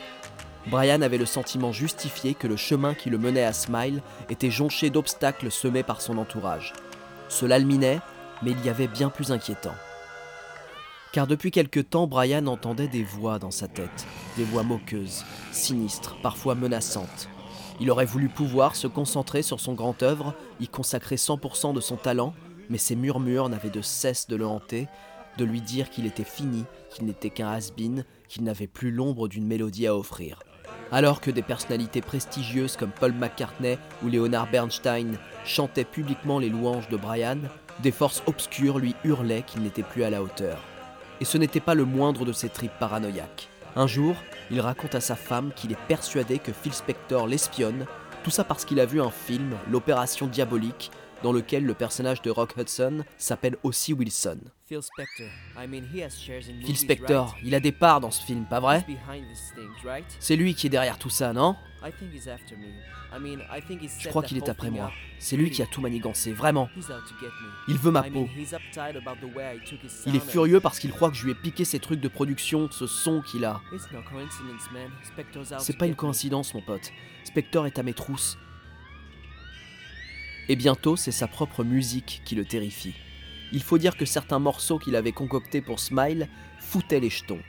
[0.72, 4.90] Brian avait le sentiment justifié que le chemin qui le menait à Smile était jonché
[4.90, 6.74] d'obstacles semés par son entourage.
[7.30, 8.00] Cela le minait,
[8.44, 9.76] mais il y avait bien plus inquiétant.
[11.12, 16.18] Car depuis quelque temps, Brian entendait des voix dans sa tête, des voix moqueuses, sinistres,
[16.24, 17.30] parfois menaçantes.
[17.80, 21.98] Il aurait voulu pouvoir se concentrer sur son grand œuvre, y consacrer 100% de son
[21.98, 22.34] talent,
[22.70, 24.88] mais ces murmures n'avaient de cesse de le hanter,
[25.38, 29.46] de lui dire qu'il était fini, qu'il n'était qu'un has-been, qu'il n'avait plus l'ombre d'une
[29.46, 30.40] mélodie à offrir.
[30.92, 36.90] Alors que des personnalités prestigieuses comme Paul McCartney ou Leonard Bernstein chantaient publiquement les louanges
[36.90, 37.40] de Brian,
[37.82, 40.60] des forces obscures lui hurlaient qu'il n'était plus à la hauteur.
[41.22, 43.50] Et ce n'était pas le moindre de ses tripes paranoïaques.
[43.76, 44.16] Un jour,
[44.52, 47.86] il raconte à sa femme qu'il est persuadé que Phil Spector l'espionne,
[48.24, 50.92] tout ça parce qu'il a vu un film, L'Opération Diabolique,
[51.24, 54.40] dans lequel le personnage de Rock Hudson s'appelle aussi Wilson.
[54.68, 55.28] Phil Spector.
[55.58, 57.44] I mean, he has shares in Phil movies, Spector, right?
[57.44, 58.86] il a des parts dans ce film, pas vrai?
[60.20, 61.56] C'est lui qui est derrière tout ça, non?
[64.00, 64.92] Je crois qu'il est après moi.
[65.20, 66.70] C'est lui qui a tout manigancé, vraiment.
[67.68, 68.28] Il veut ma peau.
[70.06, 72.70] Il est furieux parce qu'il croit que je lui ai piqué ses trucs de production,
[72.72, 73.62] ce son qu'il a.
[75.60, 76.92] C'est pas une coïncidence, mon pote.
[77.24, 78.38] Spector est à mes trousses.
[80.50, 82.94] Et bientôt, c'est sa propre musique qui le terrifie.
[83.54, 86.28] Il faut dire que certains morceaux qu'il avait concoctés pour Smile
[86.60, 87.40] foutaient les jetons.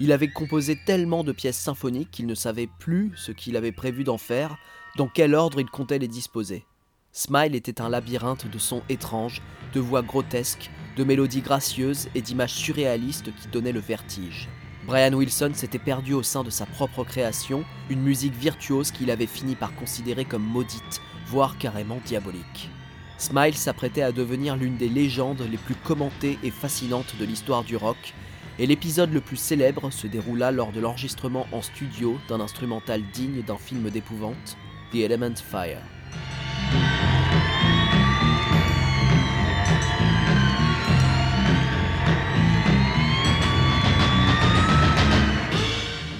[0.00, 4.04] Il avait composé tellement de pièces symphoniques qu'il ne savait plus ce qu'il avait prévu
[4.04, 4.56] d'en faire,
[4.96, 6.64] dans quel ordre il comptait les disposer.
[7.10, 9.42] Smile était un labyrinthe de sons étranges,
[9.74, 14.48] de voix grotesques, de mélodies gracieuses et d'images surréalistes qui donnaient le vertige.
[14.86, 19.26] Brian Wilson s'était perdu au sein de sa propre création, une musique virtuose qu'il avait
[19.26, 22.70] fini par considérer comme maudite, voire carrément diabolique.
[23.18, 27.76] Smile s'apprêtait à devenir l'une des légendes les plus commentées et fascinantes de l'histoire du
[27.76, 28.14] rock,
[28.58, 33.42] et l'épisode le plus célèbre se déroula lors de l'enregistrement en studio d'un instrumental digne
[33.42, 34.56] d'un film d'épouvante,
[34.92, 35.80] The Element Fire.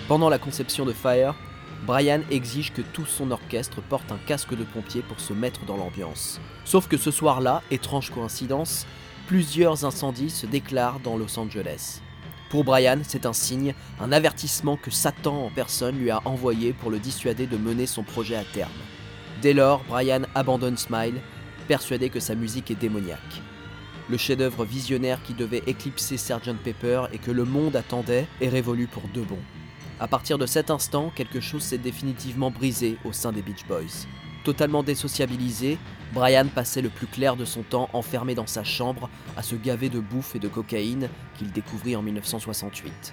[0.06, 1.34] Pendant la conception de Fire,
[1.86, 5.76] Brian exige que tout son orchestre porte un casque de pompier pour se mettre dans
[5.76, 6.40] l'ambiance.
[6.64, 8.86] Sauf que ce soir-là, étrange coïncidence,
[9.26, 12.00] plusieurs incendies se déclarent dans Los Angeles.
[12.50, 16.90] Pour Brian, c'est un signe, un avertissement que Satan en personne lui a envoyé pour
[16.90, 18.70] le dissuader de mener son projet à terme.
[19.42, 21.20] Dès lors, Brian abandonne Smile,
[21.66, 23.42] persuadé que sa musique est démoniaque.
[24.08, 28.86] Le chef-d'œuvre visionnaire qui devait éclipser Sgt Pepper et que le monde attendait est révolu
[28.86, 29.38] pour de bon.
[30.00, 34.06] À partir de cet instant, quelque chose s'est définitivement brisé au sein des Beach Boys.
[34.48, 35.76] Totalement désociabilisé,
[36.14, 39.90] Brian passait le plus clair de son temps enfermé dans sa chambre à se gaver
[39.90, 43.12] de bouffe et de cocaïne qu'il découvrit en 1968.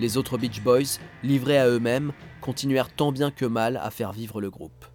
[0.00, 4.40] Les autres Beach Boys, livrés à eux-mêmes, continuèrent tant bien que mal à faire vivre
[4.40, 4.86] le groupe.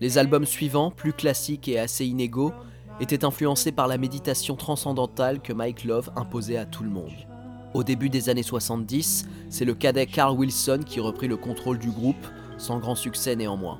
[0.00, 2.52] Les albums suivants, plus classiques et assez inégaux,
[2.98, 7.14] étaient influencés par la méditation transcendantale que Mike Love imposait à tout le monde.
[7.74, 11.92] Au début des années 70, c'est le cadet Carl Wilson qui reprit le contrôle du
[11.92, 13.78] groupe, sans grand succès néanmoins.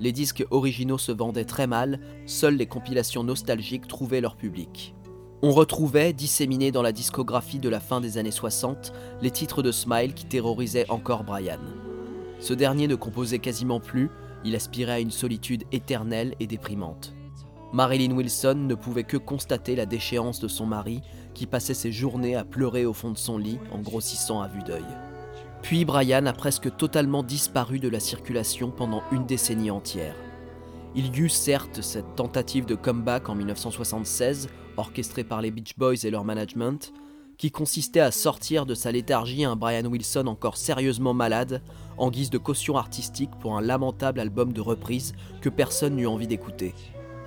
[0.00, 4.94] Les disques originaux se vendaient très mal, seules les compilations nostalgiques trouvaient leur public.
[5.42, 9.72] On retrouvait, disséminés dans la discographie de la fin des années 60, les titres de
[9.72, 11.60] Smile qui terrorisaient encore Brian.
[12.40, 14.10] Ce dernier ne composait quasiment plus,
[14.44, 17.14] il aspirait à une solitude éternelle et déprimante.
[17.72, 21.02] Marilyn Wilson ne pouvait que constater la déchéance de son mari,
[21.34, 24.62] qui passait ses journées à pleurer au fond de son lit en grossissant à vue
[24.62, 24.86] d'œil.
[25.62, 30.14] Puis Brian a presque totalement disparu de la circulation pendant une décennie entière.
[30.94, 36.04] Il y eut certes cette tentative de comeback en 1976, orchestrée par les Beach Boys
[36.04, 36.92] et leur management,
[37.36, 41.62] qui consistait à sortir de sa léthargie un Brian Wilson encore sérieusement malade,
[41.98, 46.26] en guise de caution artistique pour un lamentable album de reprise que personne n'eut envie
[46.26, 46.74] d'écouter.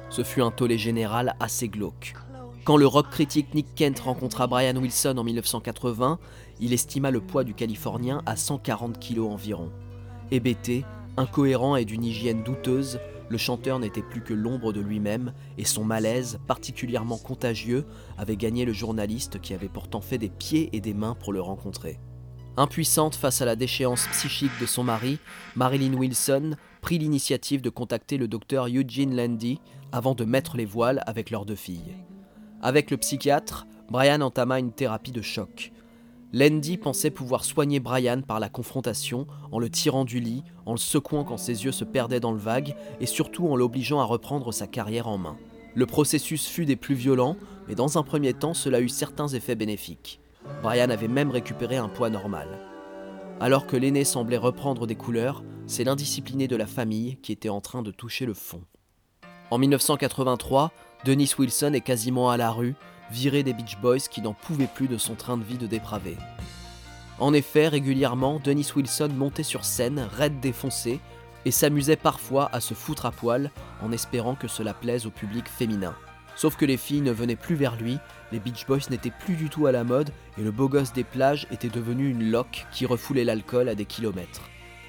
[0.09, 2.13] Ce fut un tollé général assez glauque.
[2.63, 6.19] Quand le rock critique Nick Kent rencontra Brian Wilson en 1980,
[6.61, 9.71] il estima le poids du Californien à 140 kg environ.
[10.29, 10.85] Hébété,
[11.17, 15.83] incohérent et d'une hygiène douteuse, le chanteur n'était plus que l'ombre de lui-même et son
[15.83, 17.85] malaise, particulièrement contagieux,
[18.17, 21.41] avait gagné le journaliste qui avait pourtant fait des pieds et des mains pour le
[21.41, 21.99] rencontrer.
[22.57, 25.17] Impuissante face à la déchéance psychique de son mari,
[25.55, 29.59] Marilyn Wilson prit l'initiative de contacter le docteur Eugene Landy
[29.93, 31.95] avant de mettre les voiles avec leurs deux filles.
[32.61, 35.71] Avec le psychiatre, Brian entama une thérapie de choc.
[36.33, 40.77] Landy pensait pouvoir soigner Brian par la confrontation, en le tirant du lit, en le
[40.77, 44.53] secouant quand ses yeux se perdaient dans le vague, et surtout en l'obligeant à reprendre
[44.53, 45.37] sa carrière en main.
[45.75, 47.35] Le processus fut des plus violents,
[47.67, 50.21] mais dans un premier temps, cela eut certains effets bénéfiques.
[50.63, 52.47] Brian avait même récupéré un poids normal.
[53.41, 57.59] Alors que l'aîné semblait reprendre des couleurs, c'est l'indiscipliné de la famille qui était en
[57.59, 58.61] train de toucher le fond.
[59.49, 60.71] En 1983,
[61.03, 62.75] Dennis Wilson est quasiment à la rue,
[63.11, 66.17] viré des Beach Boys qui n'en pouvaient plus de son train de vie de dépravé.
[67.19, 70.99] En effet, régulièrement, Dennis Wilson montait sur scène, raide défoncé,
[71.45, 75.47] et s'amusait parfois à se foutre à poil en espérant que cela plaise au public
[75.47, 75.95] féminin.
[76.35, 77.97] Sauf que les filles ne venaient plus vers lui,
[78.31, 81.03] les Beach Boys n'étaient plus du tout à la mode et le beau gosse des
[81.03, 84.41] plages était devenu une loque qui refoulait l'alcool à des kilomètres.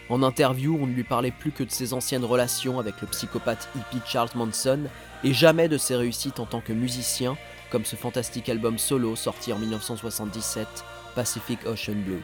[0.08, 3.68] En interview, on ne lui parlait plus que de ses anciennes relations avec le psychopathe
[3.74, 4.80] hippie Charles Manson
[5.24, 7.36] et jamais de ses réussites en tant que musicien,
[7.72, 12.22] comme ce fantastique album solo sorti en 1977, Pacific Ocean Blue.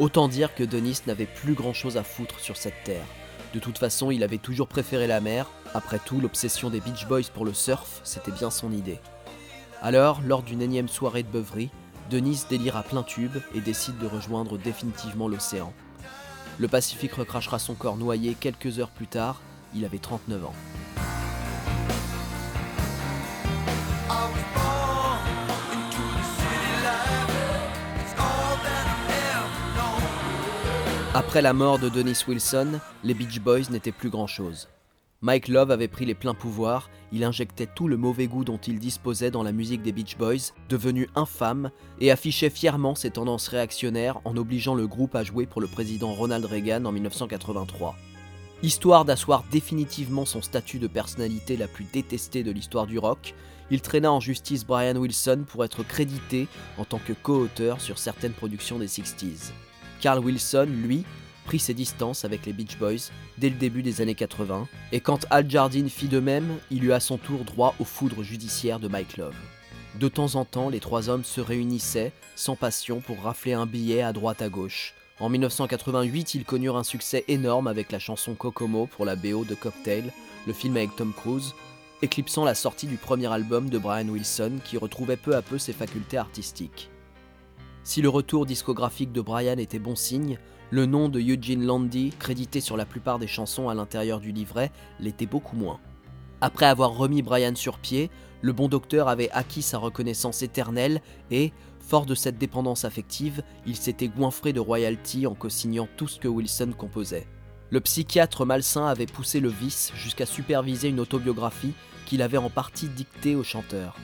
[0.00, 3.06] Autant dire que Dennis n'avait plus grand chose à foutre sur cette terre.
[3.54, 5.46] De toute façon, il avait toujours préféré la mer.
[5.72, 8.98] Après tout, l'obsession des Beach Boys pour le surf, c'était bien son idée.
[9.82, 11.70] Alors, lors d'une énième soirée de beuverie,
[12.10, 15.72] Dennis délire à plein tube et décide de rejoindre définitivement l'océan.
[16.58, 19.40] Le Pacifique recrachera son corps noyé quelques heures plus tard,
[19.76, 20.54] il avait 39 ans.
[31.18, 34.68] Après la mort de Dennis Wilson, les Beach Boys n'étaient plus grand-chose.
[35.20, 38.78] Mike Love avait pris les pleins pouvoirs, il injectait tout le mauvais goût dont il
[38.78, 44.20] disposait dans la musique des Beach Boys, devenu infâme, et affichait fièrement ses tendances réactionnaires
[44.24, 47.96] en obligeant le groupe à jouer pour le président Ronald Reagan en 1983.
[48.62, 53.34] Histoire d'asseoir définitivement son statut de personnalité la plus détestée de l'histoire du rock,
[53.72, 56.46] il traîna en justice Brian Wilson pour être crédité
[56.78, 59.50] en tant que co-auteur sur certaines productions des 60s.
[60.00, 61.04] Carl Wilson, lui,
[61.44, 65.26] prit ses distances avec les Beach Boys dès le début des années 80, et quand
[65.30, 68.88] Al Jardine fit de même, il eut à son tour droit aux foudres judiciaires de
[68.88, 69.34] Mike Love.
[69.98, 74.02] De temps en temps, les trois hommes se réunissaient, sans passion, pour rafler un billet
[74.02, 74.94] à droite à gauche.
[75.20, 79.54] En 1988, ils connurent un succès énorme avec la chanson Kokomo pour la BO de
[79.54, 80.12] Cocktail,
[80.46, 81.54] le film avec Tom Cruise,
[82.02, 85.72] éclipsant la sortie du premier album de Brian Wilson qui retrouvait peu à peu ses
[85.72, 86.90] facultés artistiques.
[87.84, 90.38] Si le retour discographique de Brian était bon signe,
[90.70, 94.70] le nom de Eugene Landy, crédité sur la plupart des chansons à l'intérieur du livret,
[95.00, 95.80] l'était beaucoup moins.
[96.40, 98.10] Après avoir remis Brian sur pied,
[98.42, 103.76] le bon docteur avait acquis sa reconnaissance éternelle et, fort de cette dépendance affective, il
[103.76, 107.26] s'était goinfré de royalties en co-signant tout ce que Wilson composait.
[107.70, 111.74] Le psychiatre malsain avait poussé le vice jusqu'à superviser une autobiographie
[112.06, 113.96] qu'il avait en partie dictée au chanteur.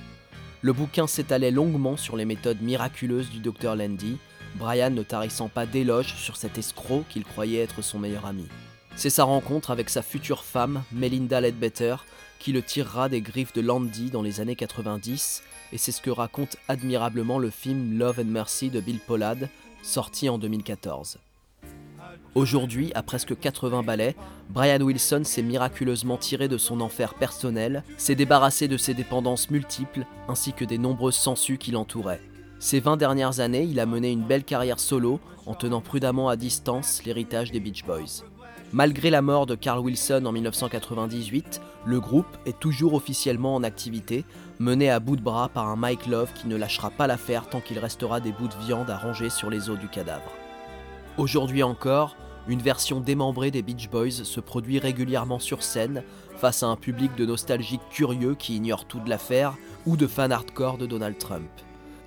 [0.65, 4.17] Le bouquin s'étalait longuement sur les méthodes miraculeuses du docteur Landy,
[4.55, 8.47] Brian ne tarissant pas d'éloges sur cet escroc qu'il croyait être son meilleur ami.
[8.97, 11.97] C'est sa rencontre avec sa future femme, Melinda Ledbetter,
[12.39, 15.43] qui le tirera des griffes de Landy dans les années 90,
[15.75, 19.37] et c'est ce que raconte admirablement le film Love and Mercy de Bill Pollard,
[19.83, 21.19] sorti en 2014.
[22.35, 24.17] Aujourd'hui, à presque 80 ballets,
[24.51, 30.05] Brian Wilson s'est miraculeusement tiré de son enfer personnel, s'est débarrassé de ses dépendances multiples
[30.29, 32.21] ainsi que des nombreuses sangsues qui l'entouraient.
[32.59, 36.37] Ces 20 dernières années, il a mené une belle carrière solo en tenant prudemment à
[36.37, 38.25] distance l'héritage des Beach Boys.
[38.73, 44.25] Malgré la mort de Carl Wilson en 1998, le groupe est toujours officiellement en activité,
[44.59, 47.61] mené à bout de bras par un Mike Love qui ne lâchera pas l'affaire tant
[47.61, 50.33] qu'il restera des bouts de viande à ranger sur les os du cadavre.
[51.17, 52.17] Aujourd'hui encore,
[52.49, 56.03] une version démembrée des Beach Boys se produit régulièrement sur scène
[56.37, 59.57] face à un public de nostalgiques curieux qui ignore tout de l'affaire
[59.87, 61.49] ou de fans hardcore de Donald Trump.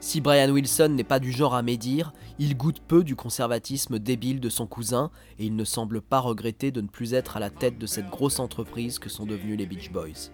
[0.02, 4.42] Si Brian Wilson n'est pas du genre à médire, il goûte peu du conservatisme débile
[4.42, 7.50] de son cousin et il ne semble pas regretter de ne plus être à la
[7.50, 10.32] tête de cette grosse entreprise que sont devenus les Beach Boys.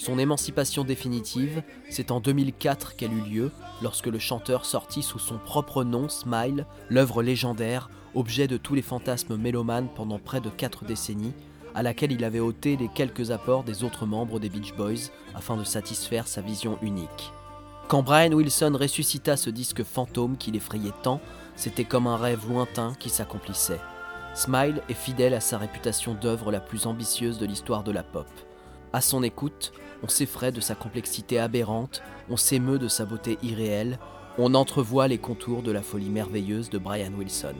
[0.00, 3.50] Son émancipation définitive, c'est en 2004 qu'elle eut lieu,
[3.82, 8.80] lorsque le chanteur sortit sous son propre nom, Smile, l'œuvre légendaire, objet de tous les
[8.80, 11.34] fantasmes mélomanes pendant près de 4 décennies,
[11.74, 15.58] à laquelle il avait ôté les quelques apports des autres membres des Beach Boys afin
[15.58, 17.30] de satisfaire sa vision unique.
[17.86, 21.20] Quand Brian Wilson ressuscita ce disque fantôme qui l'effrayait tant,
[21.56, 23.80] c'était comme un rêve lointain qui s'accomplissait.
[24.32, 28.26] Smile est fidèle à sa réputation d'œuvre la plus ambitieuse de l'histoire de la pop.
[28.92, 29.72] À son écoute,
[30.02, 34.00] on s'effraie de sa complexité aberrante, on s'émeut de sa beauté irréelle,
[34.36, 37.54] on entrevoit les contours de la folie merveilleuse de Brian Wilson.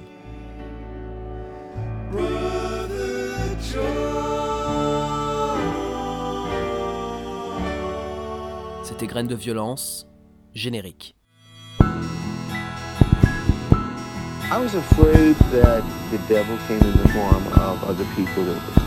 [8.82, 10.08] C'était Graines de violence,
[10.52, 11.14] générique.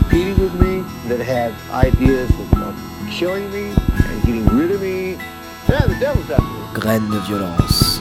[0.08, 2.74] Competing with me, that had ideas of,
[3.10, 3.72] killing me
[4.04, 5.16] and getting rid of me.
[5.66, 7.93] De violence.